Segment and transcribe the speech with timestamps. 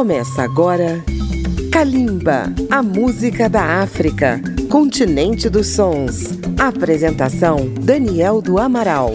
[0.00, 1.04] Começa agora
[1.70, 6.38] Kalimba, a música da África, continente dos sons.
[6.58, 9.14] Apresentação Daniel do Amaral.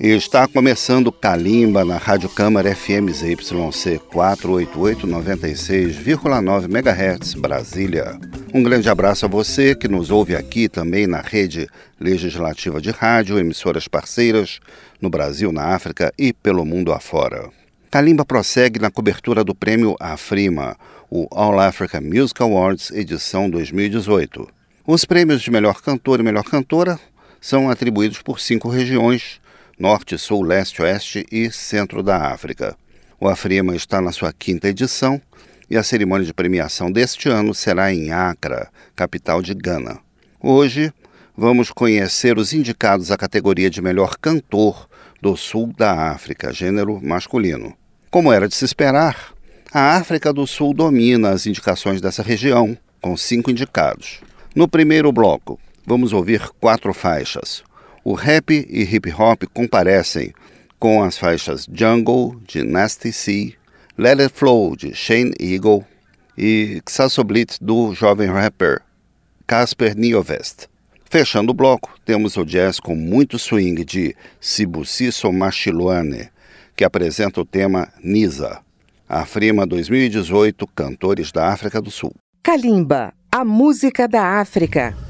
[0.00, 8.18] Está começando Kalimba na Rádio Câmara FM ZYC 488 96,9 MHz Brasília.
[8.54, 11.68] Um grande abraço a você que nos ouve aqui também na rede
[12.00, 14.60] legislativa de rádio, emissoras parceiras
[14.98, 17.50] no Brasil, na África e pelo mundo afora.
[17.96, 20.76] Kalimba prossegue na cobertura do prêmio Afrima,
[21.10, 24.46] o All Africa Music Awards edição 2018.
[24.86, 27.00] Os prêmios de melhor cantor e melhor cantora
[27.40, 29.40] são atribuídos por cinco regiões:
[29.78, 32.76] Norte, Sul, Leste, Oeste e Centro da África.
[33.18, 35.18] O Afrima está na sua quinta edição
[35.70, 39.98] e a cerimônia de premiação deste ano será em Accra, capital de Gana.
[40.38, 40.92] Hoje
[41.34, 44.86] vamos conhecer os indicados à categoria de melhor cantor
[45.22, 47.74] do sul da África, gênero masculino.
[48.16, 49.34] Como era de se esperar,
[49.70, 54.20] a África do Sul domina as indicações dessa região, com cinco indicados.
[54.54, 57.62] No primeiro bloco, vamos ouvir quatro faixas.
[58.02, 60.32] O rap e hip hop comparecem
[60.78, 63.52] com as faixas Jungle, de Nasty C,
[63.98, 65.84] Let It Flow, de Shane Eagle,
[66.38, 68.80] e Xasoblit, do jovem rapper
[69.46, 70.70] Casper Niovest.
[71.04, 76.30] Fechando o bloco, temos o jazz com muito swing de Sibusiso Machiluane,
[76.76, 78.60] que apresenta o tema Nisa.
[79.08, 82.12] A Frima 2018, Cantores da África do Sul.
[82.42, 85.05] Kalimba, a música da África.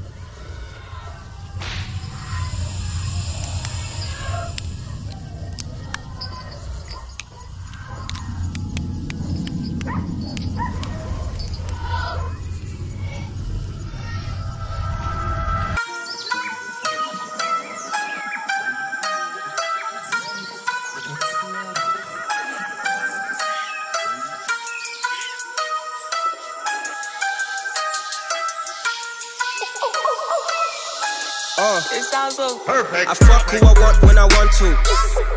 [32.67, 33.09] Perfect.
[33.09, 34.69] I fuck who I want when I want to.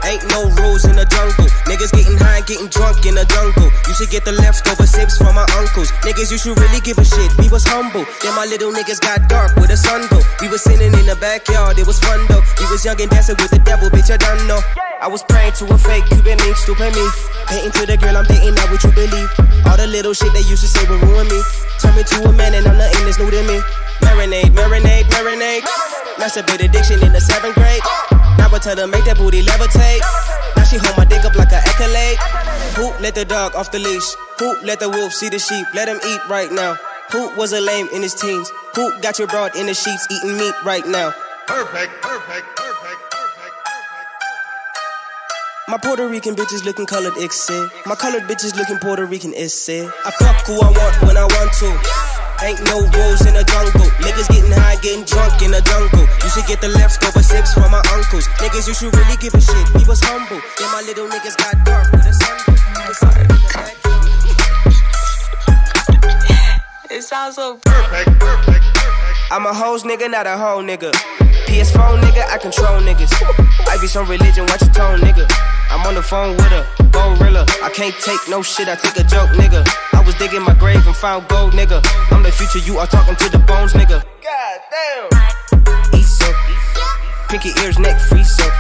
[0.07, 1.47] Ain't no rules in the jungle.
[1.67, 3.69] Niggas getting high, getting drunk in the jungle.
[3.87, 5.91] You should get the leftover sips from my uncles.
[6.01, 7.31] Niggas, you should really give a shit.
[7.37, 8.05] We was humble.
[8.23, 9.99] Then my little niggas got dark with a sun.
[10.41, 12.41] We was sitting in the backyard, it was fun though.
[12.59, 14.59] We was young and dancing with the devil, bitch, I done know.
[15.01, 17.05] I was praying to a fake Cuban link, stupid me.
[17.47, 19.29] Painting to the girl I'm dating, not what you believe.
[19.67, 21.41] All the little shit they used to say would ruin me.
[21.79, 23.59] Turn me to a man and I'm nothing that's new to me.
[24.01, 25.63] Marinade, marinade, marinade.
[26.17, 27.81] Masturbate addiction in the seventh grade.
[28.37, 30.01] Now I tell her make that booty levitate.
[30.55, 32.17] Now she hold my dick up like an accolade.
[32.75, 34.15] Who let the dog off the leash?
[34.39, 35.65] Who let the wolf see the sheep?
[35.73, 36.75] Let him eat right now.
[37.11, 38.51] Who was a lame in his teens?
[38.75, 41.11] Who got your broad in the sheets eating meat right now?
[41.47, 43.55] Perfect, perfect, perfect, perfect,
[45.67, 47.49] My Puerto Rican bitches looking colored, it's
[47.85, 49.88] My colored bitches looking Puerto Rican, it's I
[50.19, 52.19] fuck who I want when I want to.
[52.41, 53.91] Ain't no rules in the jungle.
[54.00, 56.07] Niggas getting high, getting drunk in the jungle.
[56.23, 58.27] You should get the leftover sips from my uncles.
[58.39, 59.67] Niggas, you should really give a shit.
[59.75, 60.39] We was humble.
[60.55, 62.39] Then my little niggas got dark with the sun.
[66.89, 69.31] It sounds so perfect, perfect, perfect.
[69.31, 70.91] I'm a hoes nigga, not a hoe nigga.
[71.45, 73.11] PS4 nigga, I control niggas.
[73.67, 75.27] I be some religion, watch your tone, nigga.
[75.89, 77.47] On the phone with a gorilla.
[77.63, 79.66] I can't take no shit, I take a joke, nigga.
[79.91, 81.81] I was digging my grave and found gold, nigga.
[82.11, 84.05] I'm the future, you are talking to the bones, nigga.
[84.22, 86.00] God damn.
[86.00, 86.35] East up.
[87.27, 88.53] Pinky ears, neck freeze up.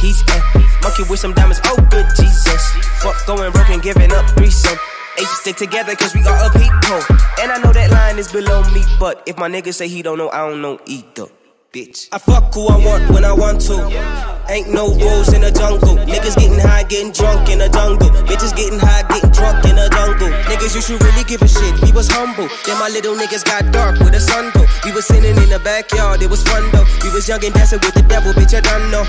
[0.00, 0.40] He's a
[0.80, 2.62] monkey with some diamonds, oh good Jesus.
[3.04, 4.78] Fuck going broke and giving up threesome.
[5.18, 7.04] Eight stick together cause we are a people.
[7.36, 10.16] And I know that line is below me, but if my nigga say he don't
[10.16, 11.26] know, I don't know either.
[11.70, 12.08] Bitch.
[12.12, 14.19] I fuck who I want when I want to.
[14.50, 15.94] Ain't no rules in the jungle.
[16.10, 18.10] Niggas getting high, getting drunk in the jungle.
[18.26, 20.26] Bitches getting high, getting drunk in the jungle.
[20.50, 21.80] Niggas, you should really give a shit.
[21.82, 22.48] We was humble.
[22.66, 24.66] Then my little niggas got dark with a sun though.
[24.84, 26.84] We was sitting in the backyard, it was fun though.
[27.04, 29.06] We was young and dancing with the devil, bitch, I don't know.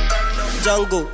[0.62, 1.10] Jungle.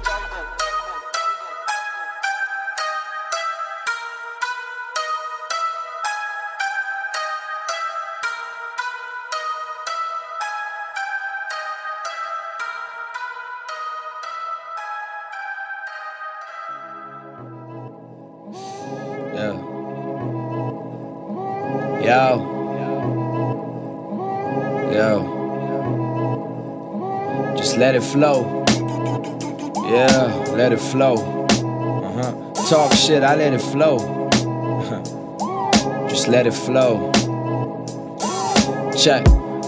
[22.07, 22.39] Yo.
[24.93, 25.11] Yo.
[27.57, 28.63] Just let it flow.
[29.89, 31.15] Yeah, let it flow.
[31.17, 32.53] Uh-huh.
[32.69, 33.97] Talk shit, I let it flow.
[36.07, 37.11] Just let it flow.
[38.97, 39.27] Check.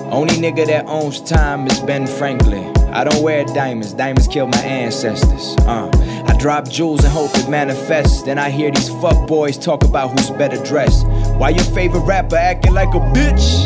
[0.09, 2.73] Only nigga that owns time is Ben Franklin.
[2.93, 5.57] I don't wear diamonds, diamonds killed my ancestors.
[5.67, 5.91] Uh,
[6.27, 8.23] I drop jewels and hope it manifests.
[8.23, 11.05] Then I hear these fuck boys talk about who's better dressed.
[11.39, 13.63] Why your favorite rapper acting like a bitch?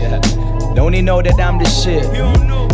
[0.00, 0.18] Yeah.
[0.74, 2.02] Don't he know that I'm the shit?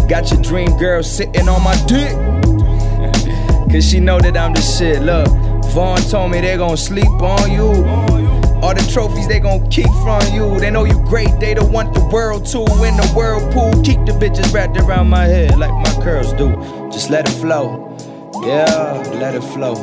[0.09, 2.17] Got your dream girl sitting on my dick.
[3.71, 5.03] Cause she know that I'm the shit.
[5.03, 5.29] Look,
[5.75, 7.85] Vaughn told me they gon' sleep on you.
[8.63, 10.59] All the trophies they gon' keep from you.
[10.59, 12.61] They know you great, they don't want the world to.
[12.61, 16.57] In the whirlpool, keep the bitches wrapped around my head like my curls do.
[16.91, 17.95] Just let it flow.
[18.47, 18.65] Yeah,
[19.21, 19.75] let it flow.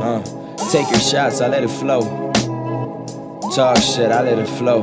[0.00, 0.22] Uh,
[0.70, 2.31] take your shots, I let it flow.
[3.54, 4.80] Talk shit, I let it flow.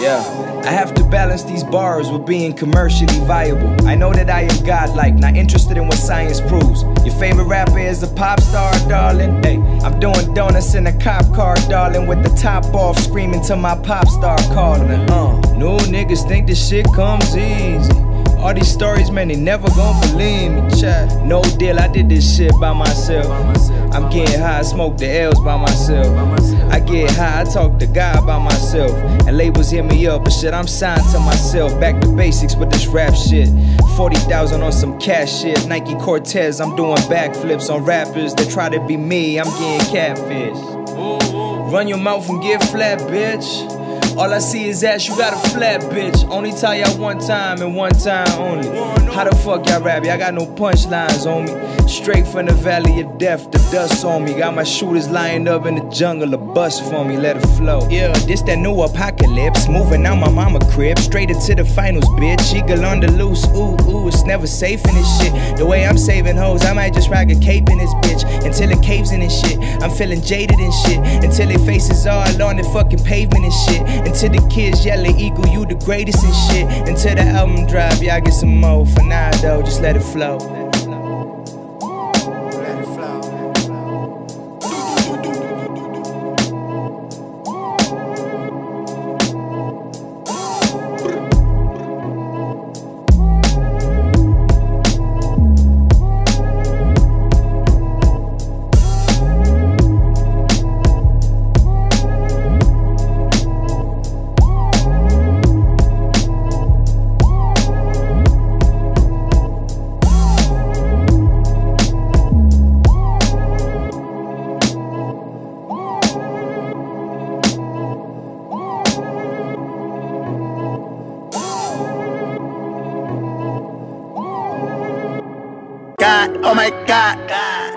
[0.00, 3.86] Yeah, I have to balance these bars with being commercially viable.
[3.86, 6.82] I know that I am godlike, not interested in what science proves.
[7.04, 9.42] Your favorite rapper is a pop star, darling.
[9.42, 13.56] Hey, I'm doing donuts in a cop car, darling, with the top off, screaming to
[13.56, 14.90] my pop star calling.
[14.90, 18.09] Uh, no niggas think this shit comes easy.
[18.42, 20.80] All these stories, man, they never gon' believe me.
[20.80, 21.24] Chat.
[21.26, 23.26] No deal, I did this shit by myself.
[23.92, 26.06] I'm getting high, smoke the L's by myself.
[26.72, 28.92] I get high, I talk to God by myself.
[29.26, 31.78] And labels hit me up, but shit, I'm signed to myself.
[31.78, 33.48] Back to basics with this rap shit.
[33.96, 35.66] 40,000 on some cash shit.
[35.66, 39.38] Nike Cortez, I'm doing backflips on rappers that try to be me.
[39.38, 40.56] I'm getting catfish.
[41.72, 43.80] Run your mouth and get flat, bitch.
[44.16, 46.28] All I see is ass, you got a flat bitch.
[46.28, 48.68] Only tell y'all one time and one time only.
[49.14, 50.04] How the fuck y'all rap?
[50.04, 51.88] Y'all got no punchlines on me.
[51.88, 54.34] Straight from the valley of death, the dust on me.
[54.34, 57.88] Got my shooters lined up in the jungle, a bus for me, let it flow.
[57.88, 59.68] Yeah, this that new apocalypse.
[59.68, 62.54] Moving out my mama crib, straight into the finals, bitch.
[62.54, 65.56] Eagle on the loose, ooh, ooh, it's never safe in this shit.
[65.56, 68.70] The way I'm saving hoes, I might just rock a cape in this bitch until
[68.70, 69.58] it caves in this shit.
[69.82, 73.99] I'm feeling jaded and shit until their faces all on the fucking pavement and shit.
[74.06, 76.88] Until the kids yelling, Eagle, you the greatest and shit.
[76.88, 78.86] Until the album drop, y'all get some more.
[78.86, 80.69] For now, though, just let it flow.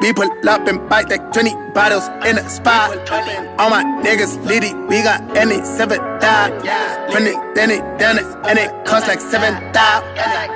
[0.04, 2.92] We pull up and bite like 20 bottles in a spot.
[3.58, 6.52] All my niggas litty, we got any seven thou.
[7.08, 10.04] Run it, then it, done it, and it cost like seven thou.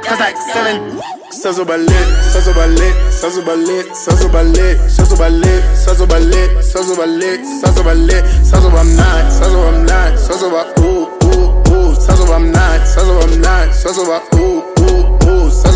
[0.03, 0.99] Cost like seven.
[1.31, 1.87] Sazo ballet,
[2.27, 8.67] sazo ballet, sazo ballet, sazo ballet, sazo ballet, sazo ballet, sazo ballet, sazo ballet, sazo
[8.75, 13.39] I'm not, sazo I'm not, sazo ba ooh ooh ooh, sazo I'm not, sazo I'm
[13.39, 14.66] not, sazo ooh ooh,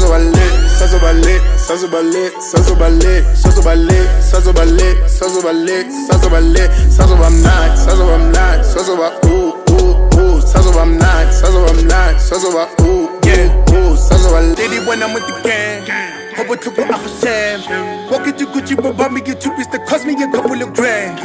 [0.01, 0.42] sazo ballet,
[0.77, 7.15] sazo ballet, sazo ballet, sazo ballet, sazo ballet, sazo ballet, sazo ballet, sazo ballet, sazo
[7.21, 11.88] I'm not, sazo I'm not, sazo ba ooh ooh ooh, sazo I'm not, sazo I'm
[11.88, 14.56] not, sazo ba ooh yeah ooh, sazo ballet.
[14.56, 15.86] Did it when I'm with the gang.
[16.36, 18.09] Hope it took a Hashem.
[18.09, 20.73] Walk into Gucci, but buy me a two piece that cost me a couple of
[20.73, 21.19] grand.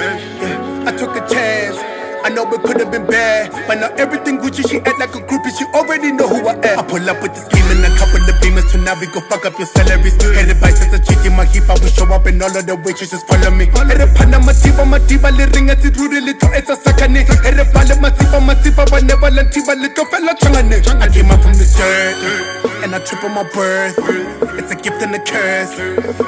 [2.26, 5.22] I know it could have been bad, but now everything Gucci, she act like a
[5.22, 6.80] groupie, she already know who I am.
[6.80, 9.22] I pull up with the scheme and a couple of beamers, so now we go
[9.30, 10.18] fuck up your salaries.
[10.34, 12.74] Headed by a chick in my heap, I will show up and all of the
[12.74, 13.70] waitresses follow me.
[13.70, 17.22] Ere pana matiba matiba le ringa ti ruri le to etsa sakane.
[17.46, 20.82] Ere pale matiba matiba ba never let tiba le to fella changane.
[20.98, 24.02] I came up from the dirt, and I trip on my birth.
[24.58, 25.78] It's a gift and a curse,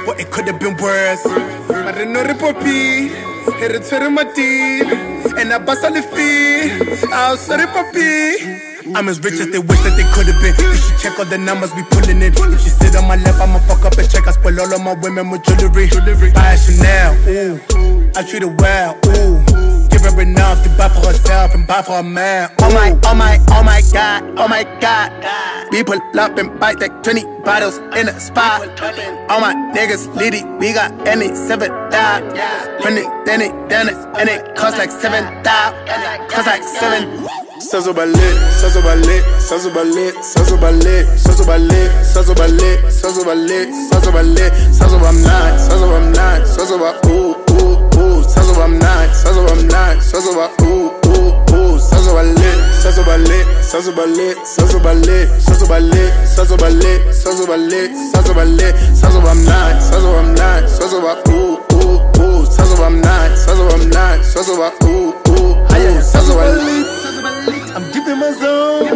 [0.06, 1.26] but it could have been worse.
[1.66, 2.38] But I know the
[3.50, 5.38] poppy, ere tsere matile.
[5.38, 6.70] And I bust all the fee.
[7.12, 8.66] I'll sorry, papi.
[8.94, 10.54] I'm as rich as they wish that they could have been.
[10.64, 12.32] You should check all the numbers we pulling in.
[12.32, 14.26] If she sit on my lap, I'ma fuck up and check.
[14.26, 15.88] I spoil all of my women with jewelry.
[16.32, 18.10] Buy a Chanel, ooh.
[18.16, 18.98] I treat her well,
[19.98, 20.10] ooh.
[20.10, 22.50] Give enough to buy for herself and buy for a man.
[22.60, 25.12] Oh my, oh my, oh my god, oh my god.
[25.70, 28.62] We pull up and bite like 20 bottles in a spot.
[29.30, 32.20] All my niggas litty, we got any seven thou.
[32.84, 35.72] Run it, then it, then it, and it cost like seven thou.
[36.28, 37.26] Cost like seven.
[37.58, 44.12] Sazo ballet, sazo ballet, sazo ballet, sazo ballet, sazo ballet, sazo ballet, sazo ballet, sazo
[44.12, 47.07] ballet, sazo I'm not, sazo I'm not, sazo ba ooh ooh ooh,
[48.58, 52.54] sazo I'm not, sazo I'm not, sazo ba ooh ooh ooh, sazo ballet.
[52.78, 59.20] Sazo ballet, sazo ballet, sazo ballet, sazo ballet, sazo ballet, sazo ballet, sazo ballet, sazo
[59.20, 63.90] I'm not, sazo I'm not, sazo ba ooh ooh ooh, sazo I'm not, sazo I'm
[63.90, 66.84] not, sazo ba ooh ooh ooh, sazo ballet.
[67.74, 68.88] I'm deep in my zone.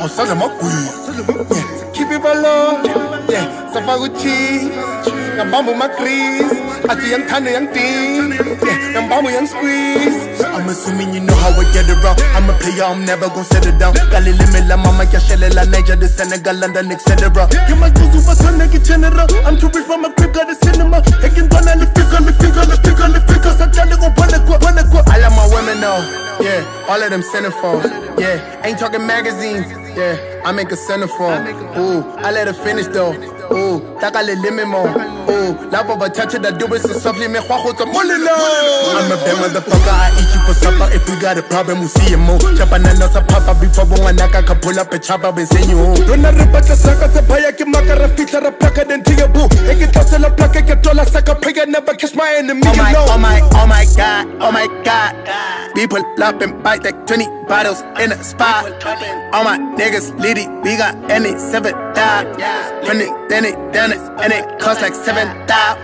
[0.00, 2.82] Oh, sazo mo Yeah, keep it below.
[3.28, 5.25] Yeah, safaguchi.
[5.36, 5.72] Ngambamba
[7.12, 8.32] yang tanda yang ting.
[8.92, 10.16] Ngambamba yang squeeze.
[10.40, 12.16] I'm assuming you know how I get around.
[12.32, 13.94] I'm a player, I'm never gonna settle down.
[14.10, 17.28] Gali limit la mama ya shelle Niger, the Senegal, London, etc.
[17.68, 19.28] You might go super son, nigga general.
[19.44, 21.02] I'm too rich for my crib, got a cinema.
[21.20, 23.52] Hekin dona le figure, le figure, le figure, le figure.
[23.60, 25.04] Sa jale gon pone kwa, pone kwa.
[25.12, 26.00] I let my women know.
[26.40, 27.84] Yeah, all of them centerfolds.
[28.18, 29.66] Yeah, ain't talking magazines.
[29.96, 31.44] Yeah, I make a centerfold.
[31.76, 33.12] Ooh, I let her finish though.
[33.52, 34.88] Ooh, taka le limit more
[35.26, 38.32] love of attention that bathathe dadobe so softly me hwa go tswa mo lela
[38.96, 40.88] I'm a bad motherfucker I eat you for supper.
[40.94, 44.42] If we got a problem you see mo Chapa nana sa papa before bongwana ka
[44.42, 47.20] ka pull up a chapa be say you Don't a rip at the sucker the
[47.22, 49.02] paya ke a fitla ra paka den
[49.48, 49.70] fitla ra plaka then tia boo.
[49.70, 52.62] E ke tlotse la plaka ke tola saka pega never kiss my enemy.
[52.66, 55.74] Oh my, oh my, oh my god, oh my god.
[55.74, 58.64] People up and bite like 20 bottles in a spot.
[59.32, 62.26] All my niggas litty, we got any seven dog.
[62.86, 65.78] Run it, then it, done it, and it cost like seven dog.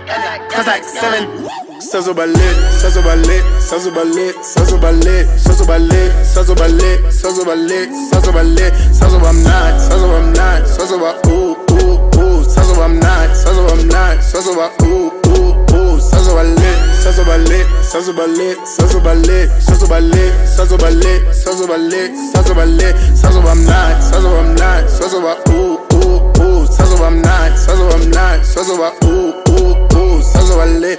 [0.49, 1.47] Cost like seven.
[1.83, 8.31] Sazo ballet, sazo ballet, sazo ballet, sazo ballet, sazo ballet, sazo ballet, sazo ballet, sazo
[8.33, 10.92] ballet, sazo I'm not, sazo I'm not, sazo
[18.13, 24.01] sans balai, sans balai, sans balai, sans balai, sans balai, sans balai, sans I'm not,
[24.01, 25.13] sans am not, sans
[25.49, 30.97] ooh ooh ooh, sans I'm not, sans I'm not, sans ooh ooh ooh, sans balai.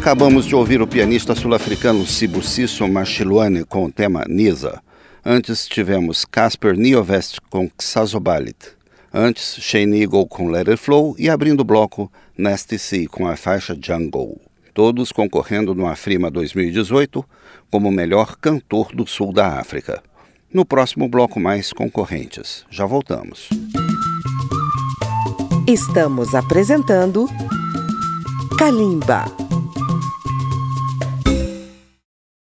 [0.00, 4.82] Acabamos de ouvir o pianista sul-africano Sibusiso Machiluane com o tema Nisa.
[5.22, 8.56] Antes tivemos Casper Niovest com Xazobalit.
[9.12, 13.36] Antes, Shane Eagle com Let It Flow e abrindo o bloco Nasty Sea com a
[13.36, 14.40] faixa Jungle.
[14.72, 17.22] Todos concorrendo no Afrima 2018
[17.70, 20.02] como melhor cantor do sul da África.
[20.50, 22.64] No próximo bloco, mais concorrentes.
[22.70, 23.50] Já voltamos.
[25.68, 27.28] Estamos apresentando
[28.58, 29.49] Kalimba.